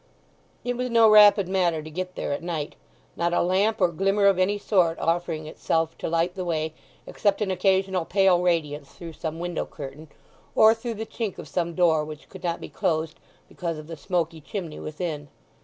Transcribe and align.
It 0.63 0.75
was 0.75 0.89
no 0.89 1.07
rapid 1.07 1.47
matter 1.47 1.83
to 1.83 1.89
get 1.91 2.15
there 2.15 2.31
at 2.33 2.41
night, 2.41 2.75
not 3.15 3.33
a 3.35 3.41
lamp 3.43 3.79
or 3.79 3.89
glimmer 3.89 4.25
of 4.25 4.39
any 4.39 4.57
sort 4.57 4.97
offering 4.97 5.45
itself 5.45 5.95
to 5.99 6.09
light 6.09 6.33
the 6.33 6.43
way, 6.43 6.73
except 7.05 7.39
an 7.39 7.51
occasional 7.51 8.05
pale 8.05 8.41
radiance 8.41 8.89
through 8.93 9.13
some 9.13 9.39
window 9.39 9.67
curtain, 9.67 10.07
or 10.55 10.73
through 10.73 10.95
the 10.95 11.05
chink 11.05 11.37
of 11.37 11.47
some 11.47 11.75
door 11.75 12.03
which 12.03 12.29
could 12.29 12.43
not 12.43 12.59
be 12.59 12.67
closed 12.67 13.19
because 13.47 13.77
of 13.77 13.85
the 13.85 13.95
smoky 13.95 14.41
chimney 14.41 14.79
within. 14.79 15.27